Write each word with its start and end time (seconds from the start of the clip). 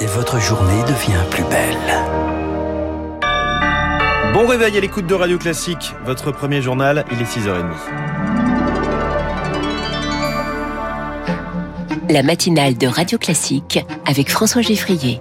et 0.00 0.06
votre 0.06 0.40
journée 0.40 0.82
devient 0.84 1.22
plus 1.30 1.44
belle. 1.44 1.76
Bon 4.32 4.46
réveil 4.46 4.76
à 4.76 4.80
l'écoute 4.80 5.06
de 5.06 5.14
Radio 5.14 5.38
Classique, 5.38 5.94
votre 6.04 6.32
premier 6.32 6.62
journal, 6.62 7.04
il 7.12 7.20
est 7.20 7.24
6h30. 7.24 7.66
La 12.08 12.22
matinale 12.22 12.76
de 12.76 12.86
Radio 12.86 13.18
Classique 13.18 13.84
avec 14.06 14.30
François 14.30 14.62
Geffrier. 14.62 15.20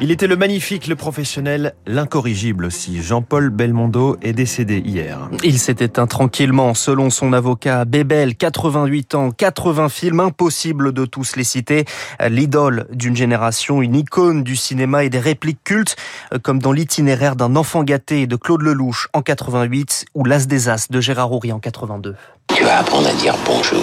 Il 0.00 0.12
était 0.12 0.28
le 0.28 0.36
magnifique, 0.36 0.86
le 0.86 0.94
professionnel, 0.94 1.74
l'incorrigible 1.84 2.66
aussi. 2.66 3.02
Jean-Paul 3.02 3.50
Belmondo 3.50 4.16
est 4.22 4.32
décédé 4.32 4.78
hier. 4.78 5.28
Il 5.42 5.58
s'est 5.58 5.76
éteint 5.80 6.06
tranquillement, 6.06 6.72
selon 6.74 7.10
son 7.10 7.32
avocat 7.32 7.84
Bébel, 7.84 8.36
88 8.36 9.16
ans, 9.16 9.30
80 9.32 9.88
films, 9.88 10.20
impossible 10.20 10.92
de 10.92 11.04
tous 11.04 11.34
les 11.34 11.42
citer. 11.42 11.84
L'idole 12.28 12.86
d'une 12.92 13.16
génération, 13.16 13.82
une 13.82 13.96
icône 13.96 14.44
du 14.44 14.54
cinéma 14.54 15.02
et 15.02 15.10
des 15.10 15.18
répliques 15.18 15.64
cultes, 15.64 15.96
comme 16.44 16.60
dans 16.60 16.72
l'itinéraire 16.72 17.34
d'un 17.34 17.56
enfant 17.56 17.82
gâté 17.82 18.28
de 18.28 18.36
Claude 18.36 18.62
Lelouch 18.62 19.08
en 19.14 19.22
88 19.22 20.04
ou 20.14 20.24
L'As 20.24 20.46
des 20.46 20.68
As 20.68 20.88
de 20.90 21.00
Gérard 21.00 21.32
Houry 21.32 21.50
en 21.50 21.58
82. 21.58 22.14
Tu 22.54 22.62
vas 22.62 22.78
apprendre 22.78 23.08
à 23.08 23.14
dire 23.14 23.34
bonjour. 23.44 23.82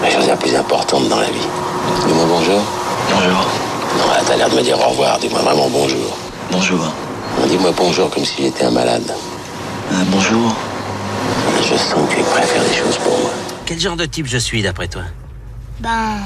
La 0.00 0.10
chose 0.10 0.28
la 0.28 0.36
plus 0.36 0.54
importante 0.54 1.08
dans 1.08 1.18
la 1.18 1.30
vie. 1.30 1.48
Dis-moi 2.06 2.24
bonjour? 2.28 2.60
Bonjour. 3.10 3.71
Non, 3.98 4.06
là, 4.08 4.20
t'as 4.26 4.36
l'air 4.36 4.48
de 4.48 4.56
me 4.56 4.62
dire 4.62 4.78
au 4.78 4.90
revoir. 4.90 5.18
Dis-moi 5.18 5.40
vraiment 5.40 5.68
bonjour. 5.68 6.16
Bonjour. 6.50 6.92
Dis-moi 7.48 7.72
bonjour 7.76 8.10
comme 8.10 8.24
si 8.24 8.42
j'étais 8.42 8.64
un 8.64 8.70
malade. 8.70 9.10
Euh, 9.92 10.02
bonjour. 10.10 10.54
Je 11.60 11.76
sens 11.76 12.08
que 12.08 12.14
tu 12.14 12.20
es 12.20 12.24
prêt 12.24 12.42
à 12.42 12.46
faire 12.46 12.62
des 12.62 12.74
choses 12.74 12.96
pour 12.98 13.18
moi. 13.18 13.30
Quel 13.66 13.78
genre 13.78 13.96
de 13.96 14.04
type 14.04 14.26
je 14.26 14.38
suis 14.38 14.62
d'après 14.62 14.88
toi? 14.88 15.02
Ben, 15.80 16.18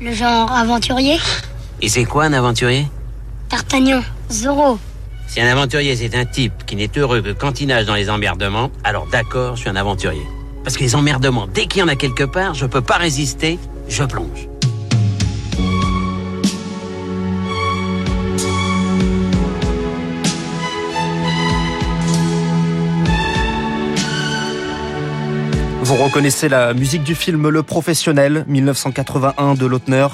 le 0.00 0.12
genre 0.12 0.50
aventurier. 0.52 1.18
Et 1.80 1.88
c'est 1.88 2.04
quoi 2.04 2.24
un 2.24 2.32
aventurier? 2.32 2.86
D'Artagnan, 3.50 4.02
Zorro. 4.30 4.78
Si 5.28 5.40
un 5.40 5.50
aventurier 5.50 5.96
c'est 5.96 6.14
un 6.14 6.24
type 6.24 6.66
qui 6.66 6.76
n'est 6.76 6.90
heureux 6.96 7.22
que 7.22 7.32
quand 7.32 7.60
il 7.60 7.68
nage 7.68 7.86
dans 7.86 7.94
les 7.94 8.10
emmerdements, 8.10 8.70
alors 8.84 9.06
d'accord, 9.06 9.56
je 9.56 9.62
suis 9.62 9.70
un 9.70 9.76
aventurier. 9.76 10.26
Parce 10.64 10.76
que 10.76 10.82
les 10.84 10.94
emmerdements, 10.94 11.46
dès 11.52 11.66
qu'il 11.66 11.80
y 11.80 11.82
en 11.82 11.88
a 11.88 11.96
quelque 11.96 12.24
part, 12.24 12.54
je 12.54 12.66
peux 12.66 12.82
pas 12.82 12.96
résister, 12.96 13.58
je 13.88 14.04
plonge. 14.04 14.48
Vous 25.92 26.02
reconnaissez 26.02 26.48
la 26.48 26.72
musique 26.72 27.02
du 27.02 27.14
film 27.14 27.50
Le 27.50 27.62
Professionnel, 27.62 28.46
1981 28.48 29.52
de 29.52 29.66
Lautner, 29.66 30.06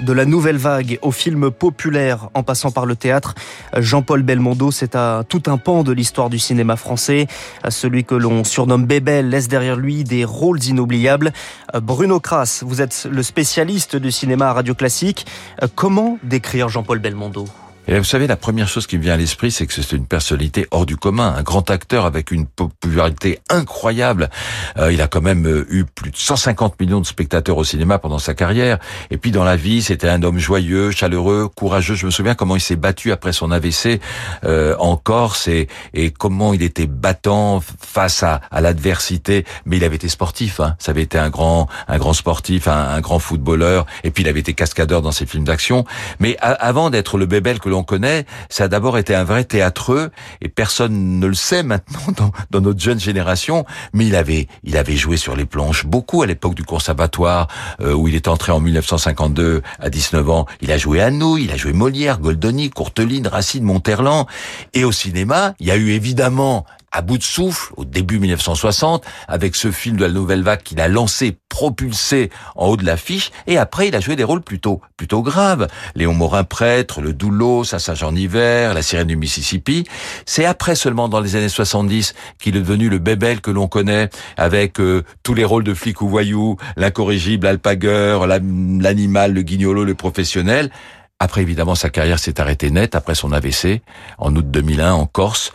de 0.00 0.14
la 0.14 0.24
nouvelle 0.24 0.56
vague 0.56 0.98
au 1.02 1.10
film 1.10 1.50
populaire 1.50 2.30
en 2.32 2.42
passant 2.42 2.70
par 2.70 2.86
le 2.86 2.96
théâtre. 2.96 3.34
Jean-Paul 3.76 4.22
Belmondo, 4.22 4.70
c'est 4.70 4.96
à 4.96 5.24
tout 5.28 5.42
un 5.48 5.58
pan 5.58 5.82
de 5.82 5.92
l'histoire 5.92 6.30
du 6.30 6.38
cinéma 6.38 6.76
français. 6.76 7.26
Celui 7.68 8.04
que 8.04 8.14
l'on 8.14 8.44
surnomme 8.44 8.86
Bébel 8.86 9.28
laisse 9.28 9.46
derrière 9.46 9.76
lui 9.76 10.04
des 10.04 10.24
rôles 10.24 10.64
inoubliables. 10.64 11.34
Bruno 11.82 12.18
Kras, 12.18 12.62
vous 12.64 12.80
êtes 12.80 13.06
le 13.10 13.22
spécialiste 13.22 13.94
du 13.94 14.12
cinéma 14.12 14.54
Radio 14.54 14.74
Classique. 14.74 15.26
Comment 15.74 16.18
décrire 16.22 16.70
Jean-Paul 16.70 16.98
Belmondo? 16.98 17.44
Et 17.88 17.98
vous 17.98 18.04
savez, 18.04 18.26
la 18.26 18.36
première 18.36 18.68
chose 18.68 18.86
qui 18.86 18.98
me 18.98 19.02
vient 19.02 19.14
à 19.14 19.16
l'esprit, 19.16 19.52
c'est 19.52 19.66
que 19.66 19.72
c'est 19.72 19.92
une 19.92 20.06
personnalité 20.06 20.66
hors 20.72 20.86
du 20.86 20.96
commun, 20.96 21.34
un 21.36 21.42
grand 21.42 21.70
acteur 21.70 22.04
avec 22.04 22.32
une 22.32 22.46
popularité 22.46 23.38
incroyable. 23.48 24.28
Euh, 24.76 24.92
il 24.92 25.00
a 25.00 25.06
quand 25.06 25.20
même 25.20 25.46
euh, 25.46 25.66
eu 25.70 25.84
plus 25.84 26.10
de 26.10 26.16
150 26.16 26.80
millions 26.80 27.00
de 27.00 27.06
spectateurs 27.06 27.56
au 27.56 27.64
cinéma 27.64 27.98
pendant 27.98 28.18
sa 28.18 28.34
carrière. 28.34 28.78
Et 29.10 29.18
puis 29.18 29.30
dans 29.30 29.44
la 29.44 29.54
vie, 29.54 29.82
c'était 29.82 30.08
un 30.08 30.22
homme 30.24 30.38
joyeux, 30.38 30.90
chaleureux, 30.90 31.48
courageux. 31.54 31.94
Je 31.94 32.06
me 32.06 32.10
souviens 32.10 32.34
comment 32.34 32.56
il 32.56 32.60
s'est 32.60 32.76
battu 32.76 33.12
après 33.12 33.32
son 33.32 33.52
AVC 33.52 34.00
euh, 34.44 34.74
en 34.80 34.96
Corse 34.96 35.46
et, 35.46 35.68
et, 35.94 36.10
comment 36.10 36.54
il 36.54 36.62
était 36.62 36.88
battant 36.88 37.62
face 37.80 38.24
à, 38.24 38.40
à 38.50 38.60
l'adversité. 38.60 39.44
Mais 39.64 39.76
il 39.76 39.84
avait 39.84 39.96
été 39.96 40.08
sportif. 40.08 40.58
Hein. 40.58 40.74
Ça 40.80 40.90
avait 40.90 41.02
été 41.02 41.18
un 41.18 41.30
grand, 41.30 41.68
un 41.86 41.98
grand 41.98 42.14
sportif, 42.14 42.66
un, 42.66 42.88
un, 42.88 43.00
grand 43.00 43.20
footballeur. 43.20 43.86
Et 44.02 44.10
puis 44.10 44.24
il 44.24 44.28
avait 44.28 44.40
été 44.40 44.54
cascadeur 44.54 45.02
dans 45.02 45.12
ses 45.12 45.26
films 45.26 45.44
d'action. 45.44 45.84
Mais 46.18 46.36
avant 46.40 46.90
d'être 46.90 47.16
le 47.16 47.26
bébel 47.26 47.60
que 47.60 47.75
connaît, 47.84 48.26
ça 48.48 48.64
a 48.64 48.68
d'abord 48.68 48.98
été 48.98 49.14
un 49.14 49.24
vrai 49.24 49.44
théâtreux 49.44 50.10
et 50.40 50.48
personne 50.48 51.18
ne 51.18 51.26
le 51.26 51.34
sait 51.34 51.62
maintenant 51.62 52.32
dans, 52.50 52.60
notre 52.60 52.80
jeune 52.80 53.00
génération. 53.00 53.64
Mais 53.92 54.06
il 54.06 54.16
avait, 54.16 54.48
il 54.64 54.76
avait 54.76 54.96
joué 54.96 55.16
sur 55.16 55.36
les 55.36 55.46
planches 55.46 55.86
beaucoup 55.86 56.22
à 56.22 56.26
l'époque 56.26 56.54
du 56.54 56.64
conservatoire 56.64 57.48
euh, 57.80 57.92
où 57.94 58.08
il 58.08 58.14
est 58.14 58.28
entré 58.28 58.52
en 58.52 58.60
1952 58.60 59.62
à 59.78 59.90
19 59.90 60.30
ans. 60.30 60.46
Il 60.60 60.72
a 60.72 60.78
joué 60.78 61.00
nous, 61.10 61.38
il 61.38 61.50
a 61.52 61.56
joué 61.56 61.72
Molière, 61.72 62.18
Goldoni, 62.18 62.70
Courteline, 62.70 63.26
Racine, 63.26 63.64
Monterland. 63.64 64.26
Et 64.74 64.84
au 64.84 64.92
cinéma, 64.92 65.54
il 65.60 65.66
y 65.66 65.70
a 65.70 65.76
eu 65.76 65.90
évidemment 65.90 66.64
à 66.92 67.02
bout 67.02 67.18
de 67.18 67.22
souffle 67.22 67.72
au 67.76 67.84
début 67.84 68.18
1960 68.18 69.04
avec 69.28 69.56
ce 69.56 69.70
film 69.70 69.96
de 69.96 70.04
la 70.04 70.12
nouvelle 70.12 70.42
vague 70.42 70.62
qu'il 70.62 70.80
a 70.80 70.88
lancé, 70.88 71.36
propulsé 71.48 72.30
en 72.54 72.68
haut 72.68 72.76
de 72.76 72.84
l'affiche 72.84 73.30
et 73.46 73.58
après 73.58 73.88
il 73.88 73.96
a 73.96 74.00
joué 74.00 74.16
des 74.16 74.24
rôles 74.24 74.42
plutôt 74.42 74.80
plutôt 74.96 75.22
graves. 75.22 75.68
Léon 75.94 76.14
Morin 76.14 76.44
prêtre, 76.44 77.00
Le 77.00 77.12
Doulos, 77.12 77.64
Saint 77.64 77.78
en 78.02 78.14
hiver, 78.14 78.74
La 78.74 78.82
sirène 78.82 79.08
du 79.08 79.16
Mississippi. 79.16 79.84
C'est 80.24 80.44
après 80.44 80.74
seulement 80.74 81.08
dans 81.08 81.20
les 81.20 81.36
années 81.36 81.48
70 81.48 82.14
qu'il 82.38 82.56
est 82.56 82.60
devenu 82.60 82.88
le 82.88 82.98
bébel 82.98 83.40
que 83.40 83.50
l'on 83.50 83.68
connaît 83.68 84.08
avec 84.36 84.80
euh, 84.80 85.02
tous 85.22 85.34
les 85.34 85.44
rôles 85.44 85.64
de 85.64 85.74
flic 85.74 86.00
ou 86.00 86.08
voyou, 86.08 86.56
l'incorrigible, 86.76 87.46
l'alpagueur, 87.46 88.26
l'animal, 88.26 89.32
le 89.32 89.42
guignolo, 89.42 89.84
le 89.84 89.94
professionnel. 89.94 90.70
Après, 91.18 91.40
évidemment, 91.40 91.74
sa 91.74 91.88
carrière 91.88 92.18
s'est 92.18 92.40
arrêtée 92.40 92.70
net 92.70 92.94
après 92.94 93.14
son 93.14 93.32
AVC 93.32 93.80
en 94.18 94.36
août 94.36 94.50
2001 94.50 94.92
en 94.92 95.06
Corse 95.06 95.52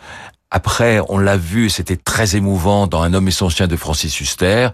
après, 0.54 1.00
on 1.08 1.16
l'a 1.16 1.38
vu, 1.38 1.70
c'était 1.70 1.96
très 1.96 2.36
émouvant 2.36 2.86
dans 2.86 3.00
Un 3.00 3.14
homme 3.14 3.26
et 3.26 3.30
son 3.30 3.48
chien 3.48 3.68
de 3.68 3.74
Francis 3.74 4.20
Huster. 4.20 4.68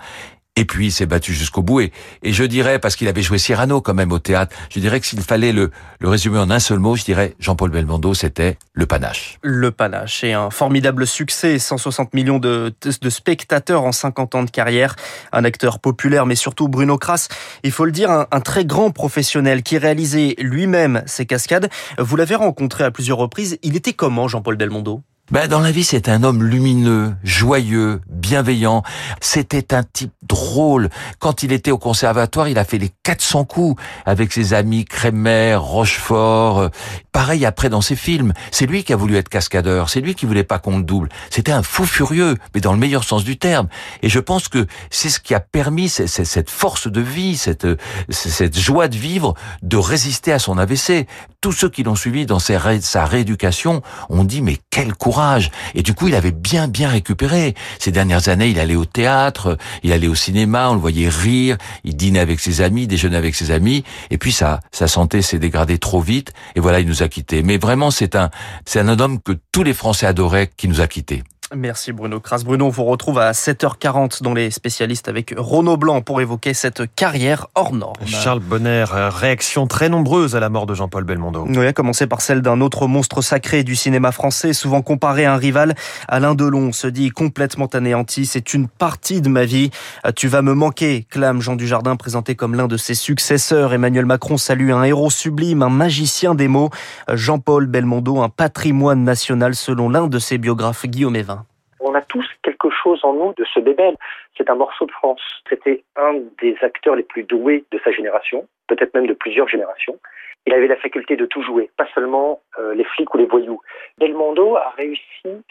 Et 0.56 0.64
puis 0.64 0.86
il 0.86 0.90
s'est 0.90 1.06
battu 1.06 1.34
jusqu'au 1.34 1.62
bout. 1.62 1.82
Et, 1.82 1.92
je 2.24 2.42
dirais, 2.42 2.80
parce 2.80 2.96
qu'il 2.96 3.06
avait 3.06 3.22
joué 3.22 3.38
Cyrano 3.38 3.80
quand 3.80 3.94
même 3.94 4.10
au 4.10 4.18
théâtre, 4.18 4.56
je 4.70 4.80
dirais 4.80 4.98
que 4.98 5.06
s'il 5.06 5.20
fallait 5.20 5.52
le, 5.52 5.70
résumer 6.02 6.38
en 6.38 6.50
un 6.50 6.58
seul 6.58 6.80
mot, 6.80 6.96
je 6.96 7.04
dirais 7.04 7.36
Jean-Paul 7.38 7.70
Belmondo, 7.70 8.12
c'était 8.12 8.58
le 8.72 8.86
panache. 8.86 9.38
Le 9.42 9.70
panache 9.70 10.24
et 10.24 10.32
un 10.32 10.50
formidable 10.50 11.06
succès, 11.06 11.60
160 11.60 12.12
millions 12.12 12.40
de, 12.40 12.74
spectateurs 13.08 13.84
en 13.84 13.92
50 13.92 14.34
ans 14.34 14.42
de 14.42 14.50
carrière, 14.50 14.96
un 15.30 15.44
acteur 15.44 15.78
populaire, 15.78 16.26
mais 16.26 16.34
surtout 16.34 16.66
Bruno 16.66 16.98
Kras, 16.98 17.28
il 17.62 17.70
faut 17.70 17.84
le 17.84 17.92
dire, 17.92 18.10
un 18.10 18.40
très 18.40 18.64
grand 18.64 18.90
professionnel 18.90 19.62
qui 19.62 19.78
réalisait 19.78 20.34
lui-même 20.40 21.04
ses 21.06 21.24
cascades. 21.24 21.70
Vous 21.98 22.16
l'avez 22.16 22.34
rencontré 22.34 22.82
à 22.82 22.90
plusieurs 22.90 23.18
reprises. 23.18 23.58
Il 23.62 23.76
était 23.76 23.92
comment 23.92 24.26
Jean-Paul 24.26 24.56
Belmondo? 24.56 25.04
Ben, 25.30 25.46
dans 25.46 25.60
la 25.60 25.70
vie, 25.70 25.84
c'est 25.84 26.08
un 26.08 26.22
homme 26.22 26.42
lumineux, 26.42 27.14
joyeux, 27.22 28.00
bienveillant. 28.08 28.82
C'était 29.20 29.74
un 29.74 29.82
type 29.82 30.12
drôle. 30.22 30.88
Quand 31.18 31.42
il 31.42 31.52
était 31.52 31.70
au 31.70 31.76
conservatoire, 31.76 32.48
il 32.48 32.58
a 32.58 32.64
fait 32.64 32.78
les 32.78 32.90
400 33.02 33.44
coups 33.44 33.82
avec 34.06 34.32
ses 34.32 34.54
amis 34.54 34.86
Crémer, 34.86 35.54
Rochefort. 35.54 36.70
Pareil 37.12 37.44
après 37.44 37.68
dans 37.68 37.82
ses 37.82 37.96
films. 37.96 38.32
C'est 38.50 38.64
lui 38.64 38.84
qui 38.84 38.94
a 38.94 38.96
voulu 38.96 39.16
être 39.16 39.28
cascadeur. 39.28 39.90
C'est 39.90 40.00
lui 40.00 40.14
qui 40.14 40.24
voulait 40.24 40.44
pas 40.44 40.58
qu'on 40.58 40.78
le 40.78 40.84
double. 40.84 41.10
C'était 41.28 41.52
un 41.52 41.62
fou 41.62 41.84
furieux, 41.84 42.36
mais 42.54 42.62
dans 42.62 42.72
le 42.72 42.78
meilleur 42.78 43.04
sens 43.04 43.22
du 43.22 43.36
terme. 43.36 43.68
Et 44.02 44.08
je 44.08 44.20
pense 44.20 44.48
que 44.48 44.66
c'est 44.90 45.10
ce 45.10 45.20
qui 45.20 45.34
a 45.34 45.40
permis 45.40 45.90
cette 45.90 46.50
force 46.50 46.88
de 46.88 47.00
vie, 47.02 47.36
cette, 47.36 47.66
cette 48.08 48.58
joie 48.58 48.88
de 48.88 48.96
vivre, 48.96 49.34
de 49.62 49.76
résister 49.76 50.32
à 50.32 50.38
son 50.38 50.56
AVC. 50.56 51.06
Tous 51.40 51.52
ceux 51.52 51.68
qui 51.68 51.84
l'ont 51.84 51.94
suivi 51.94 52.26
dans 52.26 52.40
sa 52.40 53.04
rééducation 53.04 53.82
ont 54.08 54.24
dit, 54.24 54.42
mais 54.42 54.56
quel 54.70 54.92
courage 54.92 55.52
et 55.74 55.82
du 55.82 55.94
coup, 55.94 56.08
il 56.08 56.14
avait 56.16 56.32
bien, 56.32 56.66
bien 56.66 56.88
récupéré. 56.88 57.54
Ces 57.78 57.92
dernières 57.92 58.28
années, 58.28 58.48
il 58.48 58.58
allait 58.58 58.74
au 58.74 58.84
théâtre, 58.84 59.56
il 59.82 59.92
allait 59.92 60.08
au 60.08 60.14
cinéma, 60.14 60.70
on 60.70 60.74
le 60.74 60.80
voyait 60.80 61.08
rire, 61.08 61.56
il 61.84 61.96
dînait 61.96 62.18
avec 62.18 62.40
ses 62.40 62.60
amis, 62.60 62.88
déjeunait 62.88 63.16
avec 63.16 63.36
ses 63.36 63.52
amis. 63.52 63.84
Et 64.10 64.18
puis, 64.18 64.32
sa, 64.32 64.60
sa 64.72 64.88
santé 64.88 65.22
s'est 65.22 65.38
dégradée 65.38 65.78
trop 65.78 66.00
vite. 66.00 66.32
Et 66.56 66.60
voilà, 66.60 66.80
il 66.80 66.88
nous 66.88 67.02
a 67.02 67.08
quittés. 67.08 67.42
Mais 67.42 67.58
vraiment, 67.58 67.90
c'est 67.90 68.16
un, 68.16 68.30
c'est 68.64 68.80
un 68.80 68.88
homme 68.98 69.20
que 69.20 69.32
tous 69.52 69.62
les 69.62 69.74
Français 69.74 70.06
adoraient 70.06 70.50
qui 70.56 70.66
nous 70.66 70.80
a 70.80 70.88
quittés. 70.88 71.22
Merci 71.56 71.92
Bruno 71.92 72.20
Kras. 72.20 72.42
Bruno, 72.44 72.66
on 72.66 72.68
vous 72.68 72.84
retrouve 72.84 73.18
à 73.18 73.32
7h40 73.32 74.22
dans 74.22 74.34
les 74.34 74.50
spécialistes 74.50 75.08
avec 75.08 75.32
Renaud 75.34 75.78
Blanc 75.78 76.02
pour 76.02 76.20
évoquer 76.20 76.52
cette 76.52 76.94
carrière 76.94 77.46
hors 77.54 77.72
norme. 77.72 77.94
Charles 78.04 78.40
Bonner, 78.40 78.84
réaction 78.88 79.66
très 79.66 79.88
nombreuse 79.88 80.36
à 80.36 80.40
la 80.40 80.50
mort 80.50 80.66
de 80.66 80.74
Jean-Paul 80.74 81.04
Belmondo. 81.04 81.46
Oui, 81.48 81.66
à 81.66 81.72
commencer 81.72 82.06
par 82.06 82.20
celle 82.20 82.42
d'un 82.42 82.60
autre 82.60 82.86
monstre 82.86 83.22
sacré 83.22 83.64
du 83.64 83.76
cinéma 83.76 84.12
français, 84.12 84.52
souvent 84.52 84.82
comparé 84.82 85.24
à 85.24 85.32
un 85.32 85.38
rival. 85.38 85.74
Alain 86.06 86.34
Delon 86.34 86.72
se 86.72 86.86
dit 86.86 87.08
complètement 87.08 87.66
anéanti. 87.66 88.26
C'est 88.26 88.52
une 88.52 88.68
partie 88.68 89.22
de 89.22 89.30
ma 89.30 89.46
vie. 89.46 89.70
Tu 90.16 90.28
vas 90.28 90.42
me 90.42 90.52
manquer, 90.52 91.06
clame 91.08 91.40
Jean 91.40 91.56
Dujardin, 91.56 91.96
présenté 91.96 92.34
comme 92.34 92.56
l'un 92.56 92.68
de 92.68 92.76
ses 92.76 92.94
successeurs. 92.94 93.72
Emmanuel 93.72 94.04
Macron 94.04 94.36
salue 94.36 94.70
un 94.70 94.84
héros 94.84 95.10
sublime, 95.10 95.62
un 95.62 95.70
magicien 95.70 96.34
des 96.34 96.48
mots. 96.48 96.68
Jean-Paul 97.10 97.66
Belmondo, 97.66 98.20
un 98.20 98.28
patrimoine 98.28 99.02
national 99.02 99.54
selon 99.54 99.88
l'un 99.88 100.08
de 100.08 100.18
ses 100.18 100.36
biographes, 100.36 100.84
Guillaume 100.84 101.16
Evin. 101.16 101.37
On 101.80 101.94
a 101.94 102.02
tous 102.02 102.26
quelque 102.42 102.70
chose 102.70 103.00
en 103.04 103.12
nous 103.12 103.34
de 103.34 103.44
ce 103.44 103.60
bébel. 103.60 103.96
C'est 104.36 104.50
un 104.50 104.54
morceau 104.54 104.86
de 104.86 104.92
France. 104.92 105.20
C'était 105.48 105.84
un 105.96 106.14
des 106.40 106.56
acteurs 106.62 106.96
les 106.96 107.02
plus 107.02 107.22
doués 107.22 107.64
de 107.70 107.78
sa 107.84 107.92
génération, 107.92 108.46
peut-être 108.66 108.94
même 108.94 109.06
de 109.06 109.14
plusieurs 109.14 109.48
générations. 109.48 109.98
Il 110.46 110.54
avait 110.54 110.66
la 110.66 110.76
faculté 110.76 111.16
de 111.16 111.26
tout 111.26 111.42
jouer, 111.42 111.70
pas 111.76 111.86
seulement 111.94 112.40
euh, 112.58 112.74
les 112.74 112.84
flics 112.84 113.12
ou 113.14 113.18
les 113.18 113.26
voyous. 113.26 113.60
Belmondo 113.98 114.56
a 114.56 114.70
réussi 114.76 115.44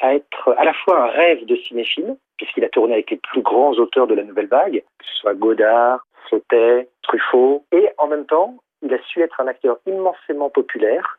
à 0.00 0.14
être 0.14 0.54
à 0.56 0.64
la 0.64 0.72
fois 0.72 1.04
un 1.04 1.06
rêve 1.08 1.44
de 1.46 1.56
cinéphile, 1.56 2.16
puisqu'il 2.36 2.64
a 2.64 2.68
tourné 2.68 2.94
avec 2.94 3.10
les 3.10 3.16
plus 3.16 3.42
grands 3.42 3.72
auteurs 3.72 4.06
de 4.06 4.14
la 4.14 4.22
nouvelle 4.22 4.48
vague, 4.48 4.82
que 4.98 5.04
ce 5.04 5.14
soit 5.20 5.34
Godard, 5.34 6.06
Sautet, 6.28 6.88
Truffaut, 7.02 7.64
et 7.72 7.88
en 7.98 8.08
même 8.08 8.26
temps, 8.26 8.56
il 8.86 8.94
a 8.94 8.98
su 9.08 9.22
être 9.22 9.40
un 9.40 9.46
acteur 9.46 9.78
immensément 9.86 10.50
populaire. 10.50 11.18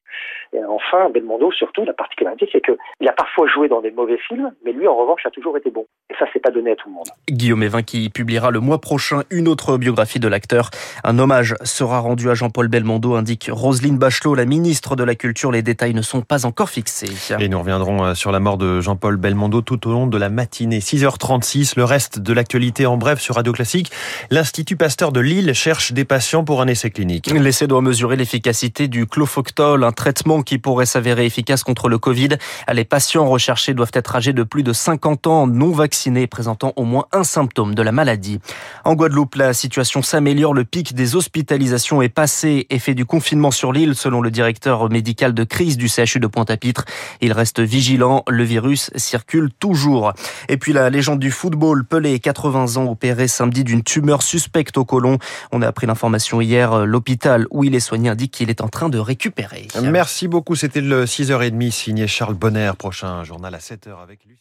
Et 0.53 0.63
enfin, 0.63 1.09
Belmondo, 1.09 1.51
surtout, 1.51 1.83
la 1.83 1.93
particularité, 1.93 2.47
c'est 2.51 2.61
qu'il 2.61 3.07
a 3.07 3.11
parfois 3.11 3.47
joué 3.47 3.67
dans 3.67 3.81
des 3.81 3.91
mauvais 3.91 4.17
films, 4.27 4.51
mais 4.63 4.71
lui, 4.71 4.87
en 4.87 4.95
revanche, 4.95 5.25
a 5.25 5.29
toujours 5.29 5.57
été 5.57 5.69
bon. 5.69 5.85
Et 6.09 6.13
ça, 6.17 6.25
c'est 6.31 6.39
pas 6.39 6.51
donné 6.51 6.71
à 6.71 6.75
tout 6.75 6.87
le 6.87 6.95
monde. 6.95 7.07
Guillaume 7.29 7.63
Evin 7.63 7.83
qui 7.83 8.09
publiera 8.09 8.49
le 8.49 8.61
mois 8.61 8.79
prochain 8.79 9.23
une 9.29 9.47
autre 9.47 9.77
biographie 9.77 10.19
de 10.19 10.27
l'acteur. 10.27 10.69
Un 11.03 11.19
hommage 11.19 11.55
sera 11.63 11.99
rendu 11.99 12.29
à 12.29 12.33
Jean-Paul 12.33 12.69
Belmondo, 12.69 13.15
indique 13.15 13.49
Roselyne 13.51 13.97
Bachelot, 13.97 14.35
la 14.35 14.45
ministre 14.45 14.95
de 14.95 15.03
la 15.03 15.15
Culture. 15.15 15.51
Les 15.51 15.61
détails 15.61 15.93
ne 15.93 16.01
sont 16.01 16.21
pas 16.21 16.45
encore 16.45 16.69
fixés. 16.69 17.07
Et 17.39 17.49
nous 17.49 17.59
reviendrons 17.59 18.05
euh, 18.05 18.13
sur 18.13 18.31
la 18.31 18.39
mort 18.39 18.57
de 18.57 18.79
Jean-Paul 18.79 19.17
Belmondo 19.17 19.61
tout 19.61 19.87
au 19.87 19.91
long 19.91 20.07
de 20.07 20.17
la 20.17 20.29
matinée. 20.29 20.79
6h36, 20.79 21.73
le 21.75 21.83
reste 21.83 22.19
de 22.19 22.33
l'actualité 22.33 22.85
en 22.85 22.95
bref 22.97 23.19
sur 23.19 23.35
Radio 23.35 23.51
Classique. 23.51 23.91
L'Institut 24.31 24.77
Pasteur 24.77 25.11
de 25.11 25.19
Lille 25.19 25.53
cherche 25.53 25.91
des 25.91 26.05
patients 26.05 26.45
pour 26.45 26.61
un 26.61 26.67
essai 26.67 26.89
clinique. 26.89 27.29
Doit 27.65 27.81
mesurer 27.81 28.15
l'efficacité 28.15 28.87
du 28.87 29.07
clofoctol, 29.07 29.83
un 29.83 29.91
traitement 29.91 30.43
qui 30.43 30.57
pourrait 30.57 30.85
s'avérer 30.85 31.25
efficace 31.25 31.63
contre 31.63 31.89
le 31.89 31.97
Covid. 31.97 32.29
Les 32.71 32.85
patients 32.85 33.27
recherchés 33.27 33.73
doivent 33.73 33.91
être 33.93 34.15
âgés 34.15 34.31
de 34.31 34.43
plus 34.43 34.63
de 34.63 34.73
50 34.73 35.27
ans, 35.27 35.47
non 35.47 35.71
vaccinés 35.71 36.27
présentant 36.27 36.71
au 36.75 36.83
moins 36.83 37.05
un 37.11 37.23
symptôme 37.23 37.73
de 37.75 37.81
la 37.81 37.91
maladie. 37.91 38.39
En 38.85 38.93
Guadeloupe, 38.93 39.35
la 39.35 39.53
situation 39.53 40.01
s'améliore. 40.01 40.53
Le 40.53 40.63
pic 40.65 40.93
des 40.93 41.15
hospitalisations 41.15 42.01
est 42.01 42.09
passé. 42.09 42.67
Effet 42.69 42.93
du 42.93 43.05
confinement 43.05 43.51
sur 43.51 43.73
l'île, 43.73 43.95
selon 43.95 44.21
le 44.21 44.31
directeur 44.31 44.89
médical 44.89 45.33
de 45.33 45.43
crise 45.43 45.77
du 45.77 45.89
CHU 45.89 46.19
de 46.19 46.27
Pointe-à-Pitre. 46.27 46.85
Il 47.21 47.33
reste 47.33 47.59
vigilant. 47.59 48.23
Le 48.29 48.43
virus 48.43 48.91
circule 48.95 49.49
toujours. 49.51 50.13
Et 50.47 50.57
puis 50.57 50.73
la 50.73 50.89
légende 50.89 51.19
du 51.19 51.31
football, 51.31 51.85
Pelé, 51.85 52.19
80 52.19 52.77
ans, 52.77 52.89
opéré 52.89 53.27
samedi 53.27 53.63
d'une 53.63 53.83
tumeur 53.83 54.21
suspecte 54.21 54.77
au 54.77 54.85
côlon. 54.85 55.17
On 55.51 55.61
a 55.61 55.67
appris 55.67 55.87
l'information 55.87 56.39
hier. 56.39 56.85
L'hôpital 56.85 57.36
où 57.51 57.63
il 57.63 57.75
est 57.75 57.79
soigné 57.79 58.09
indique 58.09 58.31
qu'il 58.31 58.49
est 58.49 58.61
en 58.61 58.69
train 58.69 58.89
de 58.89 58.97
récupérer. 58.97 59.67
Merci 59.81 60.27
beaucoup. 60.27 60.55
C'était 60.55 60.81
le 60.81 61.05
6h30 61.05 61.71
signé 61.71 62.07
Charles 62.07 62.35
Bonner. 62.35 62.71
Prochain 62.77 63.23
journal 63.23 63.53
à 63.53 63.59
7h 63.59 64.01
avec 64.01 64.25
lui. 64.25 64.37